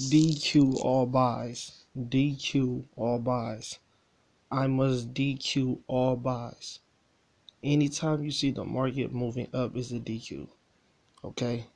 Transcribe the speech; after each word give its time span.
DQ 0.00 0.76
all 0.76 1.04
buys. 1.04 1.84
DQ 1.94 2.84
all 2.96 3.18
buys. 3.18 3.78
I 4.50 4.66
must 4.66 5.12
DQ 5.12 5.80
all 5.86 6.16
buys. 6.16 6.78
Anytime 7.62 8.24
you 8.24 8.30
see 8.30 8.50
the 8.50 8.64
market 8.64 9.12
moving 9.12 9.48
up 9.52 9.76
is 9.76 9.92
a 9.92 9.98
DQ. 10.00 10.48
Okay? 11.22 11.66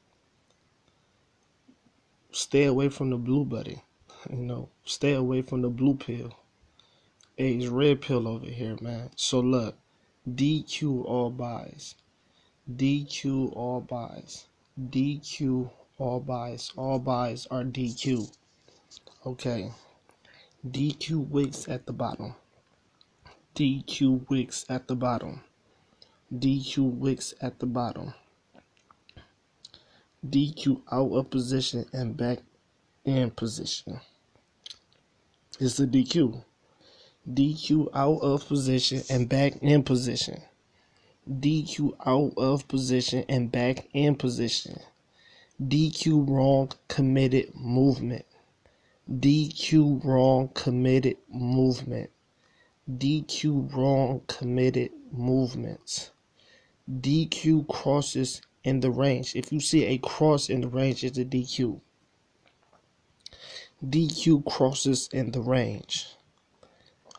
Stay 2.32 2.64
away 2.64 2.88
from 2.88 3.10
the 3.10 3.18
blue 3.18 3.44
buddy. 3.44 3.82
You 4.30 4.38
know, 4.38 4.68
stay 4.86 5.12
away 5.12 5.42
from 5.42 5.60
the 5.60 5.68
blue 5.68 5.94
pill. 5.94 6.32
Hey, 7.36 7.56
it's 7.56 7.66
red 7.66 8.00
pill 8.00 8.26
over 8.26 8.46
here, 8.46 8.78
man. 8.80 9.10
So 9.16 9.40
look, 9.40 9.76
DQ 10.26 11.04
all 11.04 11.28
buys. 11.28 11.94
DQ 12.74 13.54
all 13.54 13.82
buys. 13.82 14.46
DQ 14.80 15.70
all 15.98 16.20
buys. 16.20 16.72
All 16.76 16.98
buys 16.98 17.46
are 17.50 17.62
DQ. 17.62 18.30
Okay. 19.24 19.70
DQ 20.66 21.28
wicks 21.28 21.68
at 21.68 21.86
the 21.86 21.92
bottom. 21.92 22.34
DQ 23.54 24.28
wicks 24.28 24.64
at 24.68 24.88
the 24.88 24.96
bottom. 24.96 25.42
DQ 26.34 26.98
wicks 26.98 27.34
at 27.40 27.60
the 27.60 27.66
bottom. 27.66 28.14
DQ 30.28 30.82
out 30.90 31.12
of 31.12 31.30
position 31.30 31.84
and 31.92 32.16
back 32.16 32.38
in 33.04 33.30
position. 33.30 34.00
It's 35.60 35.78
a 35.78 35.86
DQ. 35.86 36.42
DQ 37.30 37.88
out 37.94 38.20
of 38.20 38.48
position 38.48 39.02
and 39.08 39.28
back 39.28 39.56
in 39.62 39.84
position. 39.84 40.42
DQ 41.30 41.94
out 42.04 42.32
of 42.36 42.66
position 42.66 43.24
and 43.28 43.52
back 43.52 43.88
in 43.92 44.16
position. 44.16 44.80
DQ 45.62 46.28
wrong 46.28 46.72
committed 46.88 47.54
movement. 47.54 48.26
DQ 49.08 50.04
wrong 50.04 50.48
committed 50.48 51.16
movement. 51.28 52.10
DQ 52.90 53.72
wrong 53.72 54.22
committed 54.26 54.90
movements. 55.12 56.10
DQ 56.90 57.68
crosses 57.68 58.42
in 58.64 58.80
the 58.80 58.90
range. 58.90 59.36
If 59.36 59.52
you 59.52 59.60
see 59.60 59.84
a 59.84 59.98
cross 59.98 60.48
in 60.48 60.60
the 60.60 60.68
range, 60.68 61.04
it's 61.04 61.18
a 61.18 61.24
DQ. 61.24 61.80
DQ 63.84 64.44
crosses 64.44 65.08
in 65.12 65.30
the 65.30 65.40
range. 65.40 66.08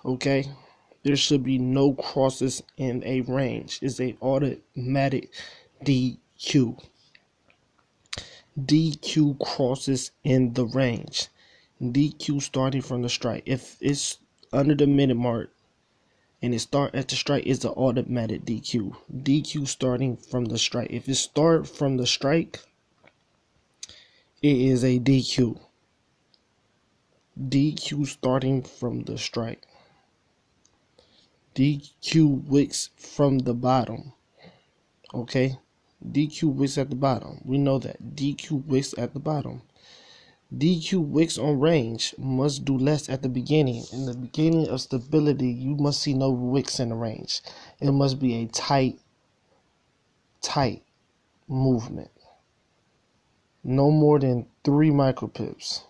Okay? 0.04 0.52
There 1.04 1.16
should 1.16 1.44
be 1.44 1.58
no 1.58 1.94
crosses 1.94 2.64
in 2.78 3.02
a 3.06 3.22
range. 3.22 3.80
It's 3.82 4.00
a 4.00 4.18
automatic 4.22 5.32
DQ. 5.84 6.84
DQ 8.60 9.40
crosses 9.40 10.12
in 10.24 10.54
the 10.54 10.66
range. 10.66 11.28
DQ 11.82 12.42
starting 12.42 12.82
from 12.82 13.02
the 13.02 13.10
strike. 13.10 13.44
If 13.46 13.78
it's 13.82 14.20
under 14.54 14.76
the 14.76 14.88
minute 14.88 15.18
mark 15.18 15.52
and 16.42 16.54
it 16.54 16.60
start 16.60 16.96
at 16.96 17.10
the 17.10 17.16
strike, 17.16 17.46
is 17.46 17.66
an 17.66 17.72
automatic 17.72 18.46
DQ. 18.46 18.96
DQ 19.14 19.68
starting 19.68 20.16
from 20.16 20.46
the 20.46 20.58
strike. 20.58 20.90
If 20.90 21.10
it 21.10 21.16
start 21.16 21.68
from 21.68 21.98
the 21.98 22.08
strike, 22.08 22.60
it 24.42 24.56
is 24.56 24.84
a 24.84 25.00
DQ. 25.00 25.60
DQ 27.38 28.08
starting 28.08 28.62
from 28.62 29.04
the 29.04 29.18
strike. 29.18 29.68
DQ 31.56 32.48
wicks 32.48 32.90
from 32.96 33.40
the 33.40 33.54
bottom. 33.54 34.14
Okay? 35.14 35.58
DQ 36.12 36.54
wicks 36.54 36.78
at 36.78 36.90
the 36.90 36.96
bottom. 36.96 37.42
We 37.44 37.58
know 37.58 37.80
that. 37.80 38.16
DQ 38.16 38.66
wicks 38.66 38.94
at 38.98 39.14
the 39.14 39.20
bottom. 39.20 39.62
DQ 40.56 41.08
wicks 41.08 41.38
on 41.38 41.60
range 41.60 42.14
must 42.18 42.66
do 42.66 42.78
less 42.78 43.10
at 43.10 43.24
the 43.24 43.30
beginning. 43.30 43.84
In 43.92 44.06
the 44.06 44.14
beginning 44.14 44.68
of 44.70 44.82
stability, 44.82 45.50
you 45.50 45.76
must 45.76 46.02
see 46.02 46.14
no 46.14 46.30
wicks 46.30 46.80
in 46.80 46.90
the 46.90 46.96
range. 46.96 47.42
It 47.82 47.92
must 47.92 48.20
be 48.20 48.36
a 48.36 48.46
tight, 48.48 49.00
tight 50.42 50.84
movement. 51.48 52.12
No 53.64 53.90
more 53.90 54.20
than 54.20 54.46
three 54.64 54.92
micropips. 54.92 55.84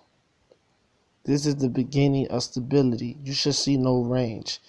This 1.25 1.45
is 1.45 1.57
the 1.57 1.69
beginning 1.69 2.27
of 2.29 2.43
stability. 2.43 3.17
You 3.23 3.33
should 3.33 3.55
see 3.55 3.77
no 3.77 4.01
range. 4.01 4.61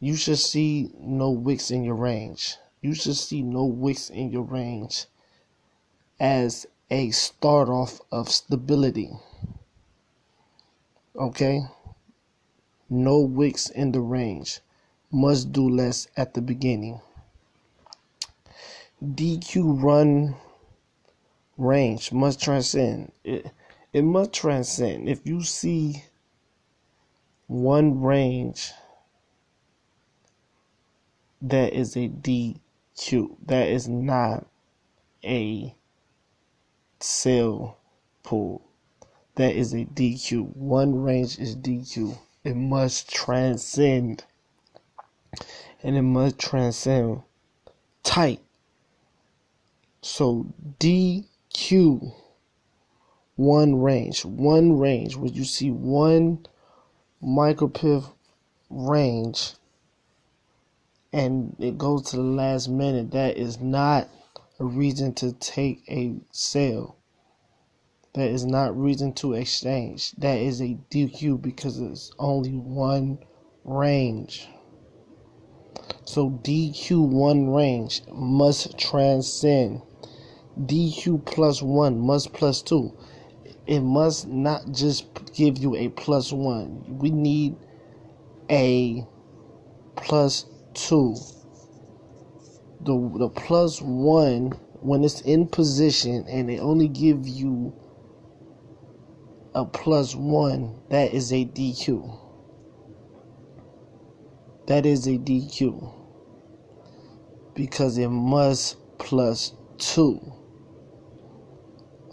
You 0.00 0.16
should 0.16 0.38
see 0.38 0.90
no 0.98 1.30
wicks 1.30 1.70
in 1.70 1.84
your 1.84 1.96
range. 1.96 2.56
You 2.84 2.92
should 2.92 3.16
see 3.16 3.40
no 3.40 3.64
wicks 3.64 4.10
in 4.10 4.30
your 4.30 4.42
range 4.42 5.06
as 6.20 6.66
a 6.90 7.12
start 7.12 7.70
off 7.70 7.98
of 8.12 8.28
stability. 8.28 9.10
Okay? 11.16 11.62
No 12.90 13.20
wicks 13.20 13.70
in 13.70 13.92
the 13.92 14.02
range. 14.02 14.60
Must 15.10 15.50
do 15.50 15.66
less 15.66 16.08
at 16.14 16.34
the 16.34 16.42
beginning. 16.42 17.00
DQ 19.02 19.82
run 19.82 20.36
range 21.56 22.12
must 22.12 22.42
transcend. 22.42 23.12
It, 23.24 23.50
it 23.94 24.02
must 24.02 24.34
transcend. 24.34 25.08
If 25.08 25.26
you 25.26 25.40
see 25.40 26.04
one 27.46 28.02
range 28.02 28.72
that 31.40 31.72
is 31.72 31.96
a 31.96 32.08
that 33.46 33.68
is 33.68 33.88
not 33.88 34.46
a 35.24 35.74
sell 37.00 37.78
pull. 38.22 38.62
That 39.36 39.54
is 39.54 39.72
a 39.72 39.84
DQ. 39.84 40.56
One 40.56 41.02
range 41.02 41.38
is 41.38 41.56
DQ. 41.56 42.18
It 42.44 42.56
must 42.56 43.12
transcend. 43.12 44.24
And 45.82 45.96
it 45.96 46.02
must 46.02 46.38
transcend 46.38 47.22
tight. 48.02 48.40
So 50.02 50.46
DQ 50.78 52.14
one 53.36 53.80
range. 53.80 54.24
One 54.24 54.78
range 54.78 55.16
where 55.16 55.30
you 55.30 55.44
see 55.44 55.70
one 55.70 56.46
micropip 57.22 58.12
range 58.70 59.54
and 61.14 61.54
it 61.60 61.78
goes 61.78 62.10
to 62.10 62.16
the 62.16 62.22
last 62.22 62.68
minute. 62.68 63.12
That 63.12 63.36
is 63.36 63.60
not 63.60 64.08
a 64.58 64.64
reason 64.64 65.14
to 65.14 65.32
take 65.32 65.84
a 65.88 66.16
sale. 66.32 66.96
That 68.14 68.30
is 68.30 68.44
not 68.44 68.76
reason 68.76 69.12
to 69.14 69.34
exchange. 69.34 70.10
That 70.16 70.38
is 70.38 70.60
a 70.60 70.76
DQ 70.90 71.40
because 71.40 71.78
it's 71.78 72.10
only 72.18 72.50
one 72.50 73.18
range. 73.62 74.48
So 76.04 76.30
DQ 76.30 77.08
one 77.08 77.48
range 77.50 78.02
must 78.12 78.76
transcend. 78.76 79.82
DQ 80.60 81.24
plus 81.24 81.62
one 81.62 82.00
must 82.00 82.32
plus 82.32 82.60
two. 82.60 82.92
It 83.68 83.80
must 83.80 84.26
not 84.26 84.72
just 84.72 85.06
give 85.32 85.58
you 85.58 85.76
a 85.76 85.90
plus 85.90 86.32
one. 86.32 86.98
We 86.98 87.10
need 87.10 87.54
a 88.50 89.06
plus 89.94 90.46
two 90.74 91.16
the 92.80 93.12
the 93.18 93.28
plus 93.28 93.80
one 93.80 94.52
when 94.80 95.02
it's 95.02 95.22
in 95.22 95.46
position 95.46 96.26
and 96.28 96.48
they 96.48 96.58
only 96.58 96.88
give 96.88 97.26
you 97.26 97.72
a 99.54 99.64
plus 99.64 100.16
one, 100.16 100.80
that 100.90 101.14
is 101.14 101.32
a 101.32 101.44
DQ. 101.44 102.18
That 104.66 104.84
is 104.84 105.06
a 105.06 105.12
DQ. 105.12 105.92
Because 107.54 107.96
it 107.98 108.08
must 108.08 108.76
plus 108.98 109.54
two. 109.78 110.20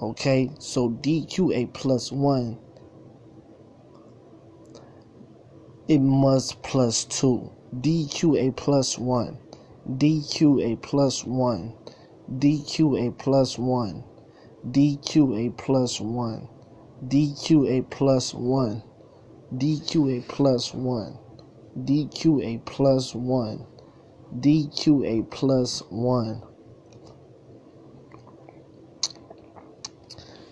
Okay, 0.01 0.51
so 0.59 0.89
DQ 0.89 1.55
a 1.55 1.65
plus 1.67 2.11
one. 2.11 2.59
It 5.87 5.99
must 5.99 6.61
plus 6.61 7.05
two. 7.05 7.51
DQ 7.75 8.47
a 8.47 8.51
plus 8.51 8.97
one. 8.97 9.37
DQ 9.89 10.61
a 10.73 10.75
plus 10.77 11.25
1, 11.25 11.73
DQ 12.37 13.07
a 13.07 13.11
plus 13.11 13.57
1, 13.57 14.03
DQ 14.69 15.47
a 15.47 15.51
plus 15.51 15.99
1, 15.99 16.47
DQ 17.07 17.79
a 17.79 17.81
plus 17.81 18.33
1, 18.33 18.83
DQ 19.57 20.17
a 20.17 20.21
plus 20.21 20.73
1, 20.75 21.17
DQ 21.83 22.43
a 22.43 22.57
plus 22.59 23.15
1, 23.15 23.65
DQ 24.39 25.05
a 25.05 25.23
plus 25.23 25.81
1. 25.89 26.43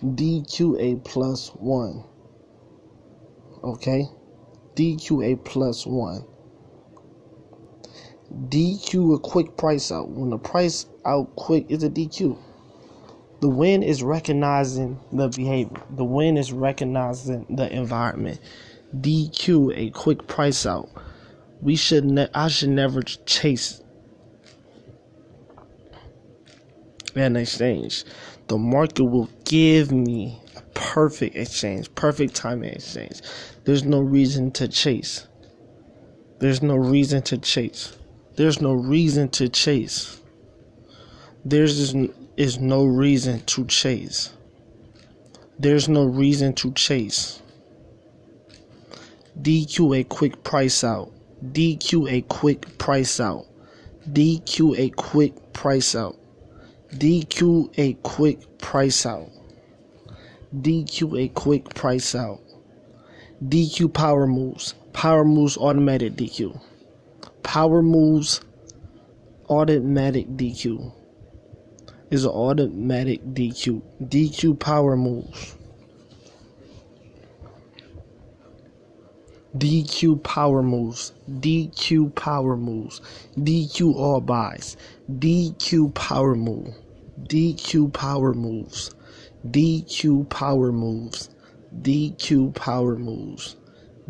DQ 0.04 0.80
a 0.80 0.96
plus 0.96 1.48
1. 1.54 2.04
Okay? 3.62 4.08
DQ 4.74 5.32
a 5.32 5.36
plus 5.36 5.86
1. 5.86 6.24
DQ 8.32 9.16
a 9.16 9.18
quick 9.18 9.56
price 9.56 9.90
out. 9.90 10.10
When 10.10 10.30
the 10.30 10.38
price 10.38 10.86
out 11.04 11.34
quick 11.36 11.66
is 11.68 11.82
a 11.82 11.90
DQ. 11.90 12.38
The 13.40 13.48
win 13.48 13.82
is 13.82 14.02
recognizing 14.02 15.00
the 15.12 15.28
behavior. 15.28 15.82
The 15.90 16.04
win 16.04 16.36
is 16.36 16.52
recognizing 16.52 17.46
the 17.48 17.72
environment. 17.72 18.40
DQ 18.94 19.76
a 19.76 19.90
quick 19.90 20.26
price 20.26 20.66
out. 20.66 20.90
We 21.62 21.76
should 21.76 22.04
ne- 22.04 22.28
I 22.34 22.48
should 22.48 22.70
never 22.70 23.02
chase 23.02 23.82
an 27.14 27.36
exchange. 27.36 28.04
The 28.48 28.58
market 28.58 29.04
will 29.04 29.28
give 29.44 29.90
me 29.92 30.40
a 30.56 30.60
perfect 30.74 31.36
exchange, 31.36 31.94
perfect 31.94 32.34
timing 32.34 32.74
exchange. 32.74 33.20
There's 33.64 33.84
no 33.84 34.00
reason 34.00 34.50
to 34.52 34.68
chase. 34.68 35.26
There's 36.38 36.62
no 36.62 36.76
reason 36.76 37.22
to 37.22 37.38
chase. 37.38 37.96
There's 38.40 38.62
no 38.62 38.72
reason 38.72 39.28
to 39.32 39.50
chase. 39.50 40.18
There's 41.44 41.94
is 42.38 42.58
no 42.58 42.86
reason 42.86 43.40
to 43.40 43.66
chase. 43.66 44.32
There's 45.58 45.90
no 45.90 46.06
reason 46.06 46.54
to 46.54 46.72
chase. 46.72 47.42
DQ 49.38 50.00
a 50.00 50.04
quick 50.04 50.42
price 50.42 50.82
out. 50.82 51.12
DQ 51.44 52.10
a 52.10 52.22
quick 52.22 52.78
price 52.78 53.20
out. 53.20 53.44
DQ 54.10 54.78
a 54.78 54.88
quick 54.88 55.52
price 55.52 55.94
out. 55.94 56.16
DQ 56.94 57.74
a 57.76 57.92
quick 57.92 58.56
price 58.56 59.04
out. 59.04 59.28
DQ 60.56 61.20
a 61.20 61.28
quick 61.28 61.74
price 61.74 62.14
out. 62.14 62.40
DQ 63.44 63.92
power 63.92 64.26
moves. 64.26 64.72
Power 64.94 65.26
moves 65.26 65.58
automatic 65.58 66.14
DQ. 66.14 66.58
Power 67.42 67.82
moves 67.82 68.40
automatic 69.48 70.28
DQ 70.28 70.92
is 72.10 72.24
an 72.24 72.30
automatic 72.30 73.24
DQ. 73.24 73.82
DQ 74.02 74.58
power 74.58 74.96
moves. 74.96 75.56
DQ 79.56 80.22
power 80.22 80.62
moves. 80.62 81.12
DQ 81.28 82.14
power 82.14 82.56
moves. 82.56 83.00
DQ 83.38 83.94
all 83.94 84.20
buys. 84.20 84.76
DQ 85.10 85.94
power 85.94 86.34
move. 86.34 86.74
DQ 87.24 87.92
power 87.92 88.34
moves. 88.34 88.90
DQ 89.46 90.28
power 90.28 90.72
moves. 90.72 91.30
DQ 91.80 92.54
power 92.54 92.96
moves. 92.96 93.56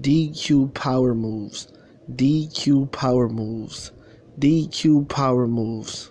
DQ 0.00 0.74
power 0.74 1.14
moves. 1.14 1.68
DQ 2.16 2.92
power 2.92 3.28
moves. 3.28 3.92
DQ 4.38 5.08
power 5.08 5.46
moves. 5.46 6.10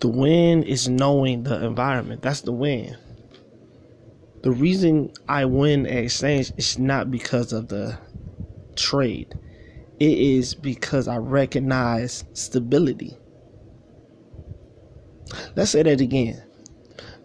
The 0.00 0.08
win 0.08 0.62
is 0.62 0.88
knowing 0.88 1.42
the 1.42 1.64
environment. 1.64 2.22
That's 2.22 2.42
the 2.42 2.52
win. 2.52 2.96
The 4.42 4.52
reason 4.52 5.12
I 5.28 5.44
win 5.44 5.86
at 5.86 6.04
exchange 6.04 6.52
is 6.56 6.78
not 6.78 7.10
because 7.10 7.52
of 7.52 7.68
the 7.68 7.98
trade. 8.76 9.34
It 9.98 10.18
is 10.18 10.54
because 10.54 11.08
I 11.08 11.16
recognize 11.16 12.24
stability. 12.32 13.16
Let's 15.56 15.72
say 15.72 15.82
that 15.82 16.00
again. 16.00 16.42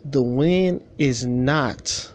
The 0.06 0.24
win 0.24 0.84
is 0.98 1.26
not 1.26 2.13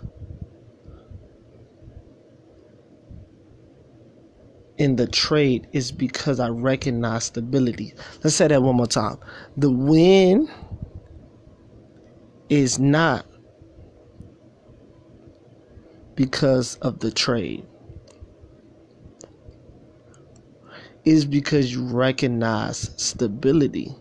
in 4.79 4.95
the 4.95 5.07
trade 5.07 5.67
is 5.73 5.93
because 5.93 6.41
I 6.41 6.49
recognize 6.49 7.25
stability. 7.25 7.93
Let's 8.23 8.37
say 8.37 8.47
that 8.47 8.63
one 8.63 8.77
more 8.77 8.87
time. 8.87 9.19
The 9.57 9.71
win 9.71 10.49
is 12.49 12.79
not 12.79 13.27
because 16.15 16.77
of 16.77 17.01
the 17.01 17.11
trade. 17.11 17.67
Is 21.05 21.25
because 21.25 21.73
you 21.73 21.85
recognize 21.85 22.91
stability. 22.97 23.95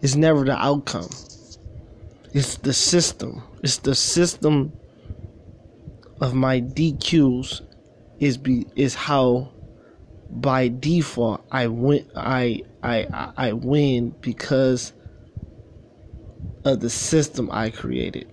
It's 0.00 0.14
never 0.14 0.44
the 0.44 0.56
outcome. 0.56 1.08
It's 2.32 2.56
the 2.56 2.72
system. 2.72 3.42
It's 3.62 3.78
the 3.78 3.94
system 3.94 4.72
of 6.20 6.34
my 6.34 6.60
DQs 6.60 7.62
is 8.20 8.36
be 8.36 8.66
is 8.76 8.94
how 8.94 9.50
by 10.30 10.68
default 10.68 11.44
I 11.50 11.66
win 11.66 12.06
I 12.14 12.62
I 12.82 13.32
I 13.36 13.52
win 13.54 14.14
because 14.20 14.92
of 16.64 16.80
the 16.80 16.90
system 16.90 17.48
I 17.50 17.70
created. 17.70 18.30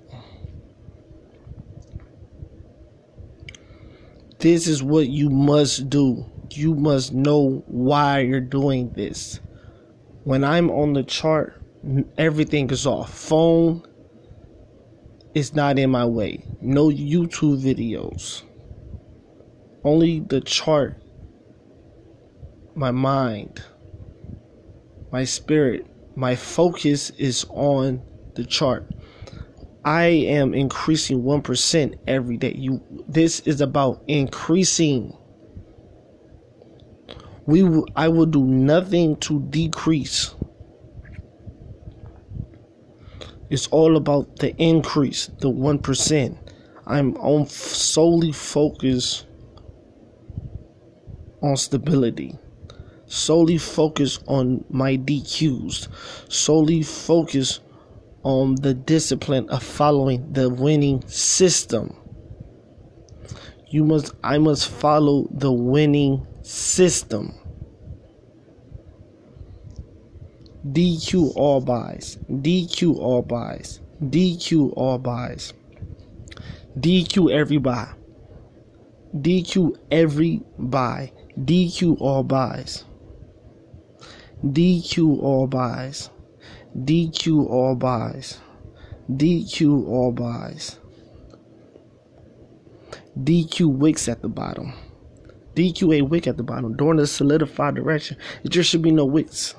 This 4.40 4.68
is 4.68 4.84
what 4.84 5.08
you 5.08 5.30
must 5.30 5.90
do. 5.90 6.26
You 6.52 6.76
must 6.76 7.14
know 7.14 7.64
why 7.68 8.20
you're 8.20 8.40
doing 8.40 8.92
this. 8.92 9.40
When 10.26 10.44
I'm 10.44 10.70
on 10.70 10.94
the 10.94 11.04
chart, 11.04 11.62
everything 12.18 12.70
is 12.70 12.86
off. 12.86 13.14
Phone 13.14 13.84
is 15.34 15.56
not 15.56 15.80
in 15.80 15.90
my 15.90 16.06
way. 16.06 16.44
No 16.62 16.90
YouTube 16.90 17.62
videos 17.62 18.44
only 19.88 20.20
the 20.20 20.42
chart, 20.42 21.02
my 22.76 22.92
mind, 22.92 23.64
my 25.14 25.24
spirit, 25.24 25.88
my 26.14 26.36
focus 26.36 27.10
is 27.12 27.46
on 27.52 28.02
the 28.36 28.44
chart. 28.44 28.86
I 29.86 30.08
am 30.08 30.54
increasing 30.54 31.24
1% 31.24 32.00
every 32.06 32.36
day. 32.36 32.54
You 32.58 32.84
this 33.08 33.40
is 33.42 33.62
about 33.62 34.04
increasing. 34.08 35.16
We 37.46 37.64
I 37.96 38.10
will 38.10 38.26
do 38.26 38.44
nothing 38.44 39.16
to 39.28 39.40
decrease. 39.40 40.36
It's 43.50 43.68
all 43.68 43.96
about 43.96 44.40
the 44.40 44.54
increase, 44.58 45.28
the 45.40 45.50
1%. 45.50 46.38
I'm 46.86 47.16
on 47.16 47.48
solely 47.48 48.34
focused 48.34 49.27
on 51.42 51.58
stability, 51.58 52.38
solely 53.06 53.58
focus 53.58 54.20
on 54.28 54.66
my 54.70 54.98
DQs, 54.98 55.88
solely 56.32 56.84
focus 56.84 57.60
on 58.24 58.56
the 58.56 58.74
discipline 58.74 59.50
of 59.50 59.64
following 59.64 60.34
the 60.34 60.50
winning 60.50 61.02
system. 61.08 61.96
You 63.70 63.84
must 63.84 64.14
I 64.24 64.38
must 64.38 64.70
follow 64.70 65.28
the 65.32 65.52
winning 65.52 66.26
system. 66.42 67.34
DQ 70.66 71.34
all 71.36 71.62
buys. 71.62 72.18
DQ 72.30 72.98
all 72.98 73.22
buys. 73.22 73.80
DQ 74.02 74.74
all 74.76 74.98
buys. 74.98 75.54
DQ 76.78 77.32
every 77.32 77.58
buy. 77.58 77.90
DQ 79.16 79.78
every 79.92 80.42
buy. 80.58 81.12
DQ 81.40 82.02
all 82.02 82.24
buys. 82.24 82.84
DQ 84.44 85.22
all 85.22 85.48
buys. 85.48 86.10
DQ 86.76 87.50
all 87.50 87.76
buys. 87.76 88.40
DQ 89.10 89.88
all 89.88 90.12
buys. 90.12 90.80
DQ 93.18 93.78
wicks 93.78 94.08
at 94.08 94.22
the 94.22 94.28
bottom. 94.28 94.74
DQ 95.56 95.98
a 95.98 96.02
wick 96.04 96.28
at 96.28 96.38
the 96.38 96.44
bottom. 96.44 96.76
During 96.76 96.98
the 96.98 97.08
solidified 97.08 97.76
direction, 97.76 98.18
there 98.44 98.64
should 98.64 98.84
be 98.84 98.92
no 98.92 99.06
wicks. 99.06 99.56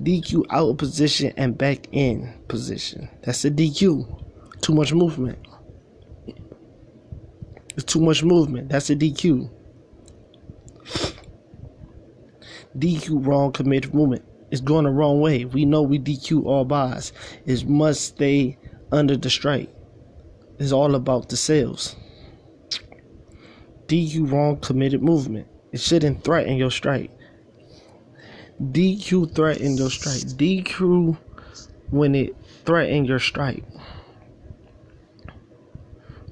DQ 0.00 0.44
out 0.50 0.70
of 0.70 0.78
position 0.78 1.32
and 1.36 1.56
back 1.56 1.88
in 1.92 2.34
position. 2.48 3.08
That's 3.22 3.44
a 3.44 3.50
DQ. 3.50 4.60
Too 4.60 4.74
much 4.74 4.92
movement. 4.92 5.38
It's 7.74 7.84
too 7.84 8.00
much 8.00 8.22
movement. 8.22 8.68
That's 8.68 8.90
a 8.90 8.96
DQ. 8.96 9.50
DQ 12.78 13.26
wrong 13.26 13.52
committed 13.52 13.94
movement. 13.94 14.24
It's 14.50 14.60
going 14.60 14.84
the 14.84 14.90
wrong 14.90 15.20
way. 15.20 15.44
We 15.44 15.64
know 15.64 15.82
we 15.82 15.98
DQ 15.98 16.44
all 16.44 16.64
buys. 16.64 17.12
It 17.46 17.68
must 17.68 18.02
stay 18.02 18.58
under 18.92 19.16
the 19.16 19.30
strike. 19.30 19.74
It's 20.58 20.72
all 20.72 20.94
about 20.94 21.28
the 21.28 21.36
sales. 21.36 21.96
DQ 23.86 24.30
wrong 24.30 24.56
committed 24.58 25.02
movement. 25.02 25.48
It 25.72 25.80
shouldn't 25.80 26.22
threaten 26.22 26.56
your 26.56 26.70
strike. 26.70 27.10
DQ 28.62 29.34
threaten 29.34 29.76
your 29.76 29.90
strike. 29.90 30.22
DQ 30.38 31.18
when 31.90 32.14
it 32.14 32.36
threaten 32.64 33.04
your 33.04 33.18
strike. 33.18 33.64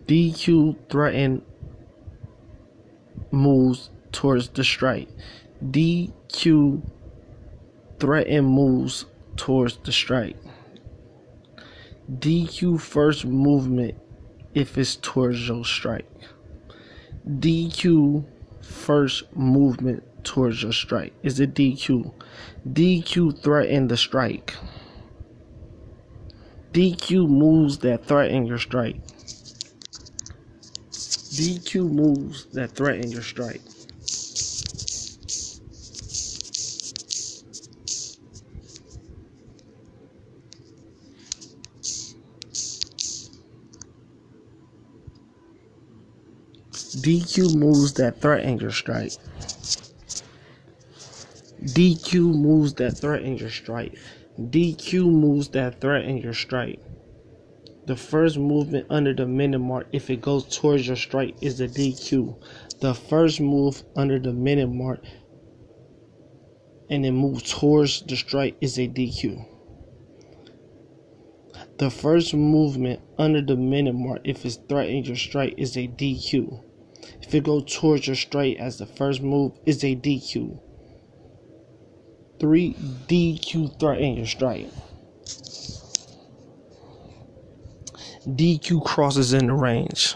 DQ 0.06 0.76
threaten 0.88 1.42
moves 3.30 3.90
towards 4.10 4.48
the 4.48 4.64
strike. 4.64 5.08
DQ 5.64 6.82
threaten 7.98 8.44
moves 8.44 9.06
towards 9.36 9.76
the 9.78 9.92
strike. 9.92 10.36
DQ 12.10 12.80
first 12.80 13.24
movement 13.24 13.94
if 14.54 14.76
it's 14.76 14.96
towards 14.96 15.48
your 15.48 15.64
strike. 15.64 16.08
DQ 17.26 18.24
first 18.60 19.34
movement 19.36 20.02
towards 20.24 20.62
your 20.62 20.72
strike 20.72 21.12
is 21.22 21.40
a 21.40 21.46
DQ. 21.46 22.12
DQ 22.68 23.42
threaten 23.42 23.88
the 23.88 23.96
strike. 23.96 24.54
DQ 26.72 27.28
moves 27.28 27.78
that 27.78 28.04
threaten 28.04 28.46
your 28.46 28.58
strike. 28.58 28.96
DQ 31.32 31.90
moves 31.90 32.44
that 32.52 32.72
threaten 32.72 33.10
your 33.10 33.22
strike. 33.22 33.62
DQ 47.00 47.56
moves 47.56 47.94
that 47.94 48.20
threaten 48.20 48.58
your 48.58 48.70
strike. 48.70 49.12
DQ 51.62 52.34
moves 52.34 52.74
that 52.74 52.98
threaten 52.98 53.38
your 53.38 53.48
strike. 53.48 53.98
DQ 54.38 55.10
moves 55.10 55.48
that 55.48 55.80
threaten 55.80 56.18
your 56.18 56.34
strike. 56.34 56.78
The 57.92 57.98
first 57.98 58.38
movement 58.38 58.86
under 58.88 59.12
the 59.12 59.26
minute 59.26 59.58
mark, 59.58 59.86
if 59.92 60.08
it 60.08 60.22
goes 60.22 60.46
towards 60.46 60.86
your 60.86 60.96
strike, 60.96 61.34
is 61.42 61.60
a 61.60 61.68
DQ. 61.68 62.34
The 62.80 62.94
first 62.94 63.38
move 63.38 63.82
under 63.94 64.18
the 64.18 64.32
minute 64.32 64.70
mark 64.72 65.04
and 66.88 67.04
then 67.04 67.14
move 67.14 67.44
towards 67.44 68.00
the 68.00 68.16
strike 68.16 68.56
is 68.62 68.78
a 68.78 68.88
DQ. 68.88 69.46
The 71.76 71.90
first 71.90 72.32
movement 72.32 73.00
under 73.18 73.42
the 73.42 73.56
minute 73.56 73.94
mark, 73.94 74.22
if 74.24 74.46
it's 74.46 74.56
threatening 74.56 75.04
your 75.04 75.16
strike, 75.16 75.56
is 75.58 75.76
a 75.76 75.86
DQ. 75.86 76.64
If 77.20 77.34
it 77.34 77.44
goes 77.44 77.76
towards 77.76 78.06
your 78.06 78.16
strike 78.16 78.56
as 78.56 78.78
the 78.78 78.86
first 78.86 79.20
move, 79.20 79.52
is 79.66 79.84
a 79.84 79.94
DQ. 79.94 80.58
Three 82.40 82.72
DQ 83.06 83.78
threatening 83.78 84.16
your 84.16 84.26
strike. 84.26 84.70
DQ 88.26 88.84
crosses 88.84 89.32
in 89.32 89.48
the 89.48 89.52
range. 89.52 90.14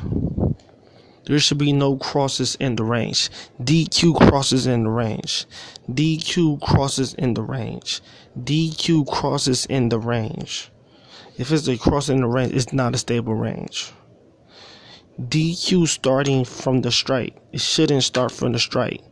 There 1.25 1.41
should 1.41 1.59
be 1.59 1.73
no 1.73 1.97
crosses 1.97 2.55
in 2.61 2.77
the 2.77 2.85
range. 2.85 3.31
DQ 3.61 4.29
crosses 4.29 4.65
in 4.65 4.85
the 4.85 4.91
range. 4.91 5.45
DQ 5.91 6.61
crosses 6.61 7.15
in 7.15 7.35
the 7.35 7.43
range. 7.43 8.01
DQ 8.39 9.09
crosses 9.09 9.67
in 9.67 9.89
the 9.89 9.99
range. 9.99 10.71
If 11.37 11.51
it's 11.51 11.67
a 11.67 11.77
cross 11.77 12.09
in 12.09 12.21
the 12.21 12.29
range, 12.29 12.53
it's 12.55 12.73
not 12.73 12.95
a 12.95 12.99
stable 12.99 13.35
range. 13.35 13.93
DQ 15.21 15.89
starting 15.89 16.45
from 16.45 16.83
the 16.83 16.93
strike. 16.93 17.37
It 17.53 17.61
shouldn't 17.61 18.05
start 18.05 18.31
from 18.31 18.53
the 18.53 18.61
strike. 18.61 19.03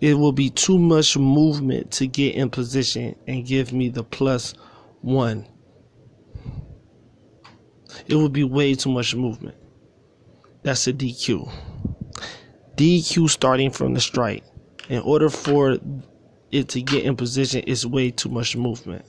It 0.00 0.14
will 0.14 0.32
be 0.32 0.48
too 0.48 0.78
much 0.78 1.18
movement 1.18 1.90
to 1.92 2.06
get 2.06 2.34
in 2.34 2.48
position 2.48 3.14
and 3.26 3.46
give 3.46 3.74
me 3.74 3.90
the 3.90 4.04
plus 4.04 4.54
one 5.02 5.46
it 8.06 8.14
would 8.14 8.32
be 8.32 8.44
way 8.44 8.74
too 8.74 8.90
much 8.90 9.14
movement. 9.14 9.56
That's 10.62 10.86
a 10.86 10.92
DQ. 10.92 11.50
DQ 12.76 13.30
starting 13.30 13.70
from 13.70 13.94
the 13.94 14.00
strike. 14.00 14.44
In 14.88 15.00
order 15.00 15.30
for 15.30 15.78
it 16.50 16.68
to 16.68 16.82
get 16.82 17.04
in 17.04 17.16
position, 17.16 17.64
it's 17.66 17.86
way 17.86 18.10
too 18.10 18.28
much 18.28 18.56
movement. 18.56 19.04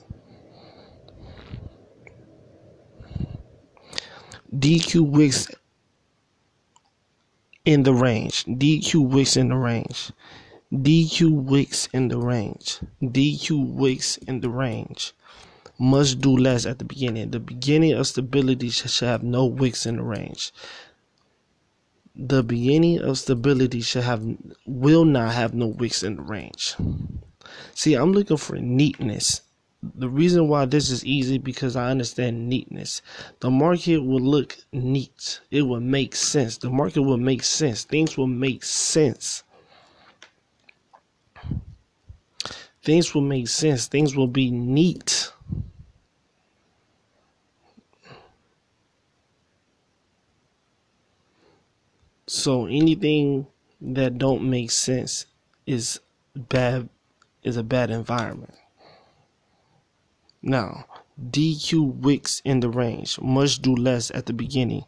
DQ 4.54 5.10
wicks 5.10 5.48
in 7.64 7.82
the 7.82 7.92
range. 7.92 8.44
DQ 8.46 9.08
wicks 9.08 9.36
in 9.36 9.48
the 9.48 9.56
range. 9.56 10.10
DQ 10.72 11.44
wicks 11.44 11.88
in 11.92 12.08
the 12.08 12.18
range. 12.18 12.78
DQ 13.02 13.74
wicks 13.74 14.16
in 14.16 14.40
the 14.40 14.48
range 14.48 15.12
must 15.78 16.20
do 16.20 16.36
less 16.36 16.66
at 16.66 16.78
the 16.78 16.84
beginning. 16.84 17.30
The 17.30 17.40
beginning 17.40 17.92
of 17.92 18.06
stability 18.06 18.68
should 18.70 19.06
have 19.08 19.22
no 19.22 19.46
wicks 19.46 19.86
in 19.86 19.96
the 19.96 20.02
range. 20.02 20.52
The 22.16 22.42
beginning 22.42 23.00
of 23.00 23.18
stability 23.18 23.80
should 23.80 24.02
have 24.02 24.24
will 24.66 25.04
not 25.04 25.34
have 25.34 25.54
no 25.54 25.68
wicks 25.68 26.02
in 26.02 26.16
the 26.16 26.22
range. 26.22 26.74
See, 27.74 27.94
I'm 27.94 28.12
looking 28.12 28.36
for 28.36 28.56
neatness. 28.56 29.42
The 29.94 30.08
reason 30.08 30.48
why 30.48 30.64
this 30.64 30.90
is 30.90 31.04
easy 31.04 31.38
because 31.38 31.76
I 31.76 31.90
understand 31.92 32.48
neatness. 32.48 33.00
The 33.38 33.50
market 33.50 33.98
will 33.98 34.20
look 34.20 34.56
neat. 34.72 35.40
It 35.52 35.62
will 35.62 35.80
make 35.80 36.16
sense. 36.16 36.58
The 36.58 36.70
market 36.70 37.02
will 37.02 37.16
make 37.16 37.44
sense. 37.44 37.84
Things 37.84 38.18
will 38.18 38.26
make 38.26 38.64
sense. 38.64 39.44
Things 42.82 43.14
will 43.14 43.22
make 43.22 43.46
sense. 43.46 43.86
Things 43.86 44.16
will 44.16 44.26
be 44.26 44.50
neat. 44.50 45.32
So 52.28 52.66
anything 52.66 53.46
that 53.80 54.18
don't 54.18 54.50
make 54.50 54.70
sense 54.70 55.24
is 55.66 55.98
bad 56.36 56.90
is 57.42 57.56
a 57.56 57.62
bad 57.62 57.90
environment. 57.90 58.52
Now, 60.42 60.84
DQ 61.18 62.02
wicks 62.02 62.42
in 62.44 62.60
the 62.60 62.68
range 62.68 63.18
must 63.18 63.62
do 63.62 63.74
less 63.74 64.10
at 64.10 64.26
the 64.26 64.34
beginning. 64.34 64.84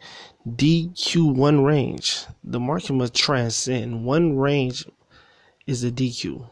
DQ 0.47 1.35
one 1.35 1.65
range. 1.65 2.27
The 2.45 2.61
market 2.61 2.93
must 2.93 3.15
transcend. 3.15 4.05
One 4.05 4.37
range 4.37 4.85
is 5.67 5.83
a 5.83 5.91
DQ. 5.91 6.47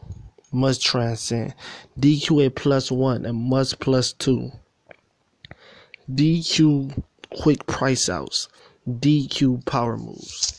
Must 0.51 0.81
transcend. 0.81 1.53
DQ 1.99 2.47
a 2.47 2.49
plus 2.49 2.91
one 2.91 3.27
and 3.27 3.37
must 3.37 3.79
plus 3.79 4.11
two. 4.13 4.51
DQ 6.11 7.03
quick 7.39 7.67
price 7.67 8.09
outs. 8.09 8.49
DQ 8.87 9.63
power 9.67 9.95
moves. 9.95 10.58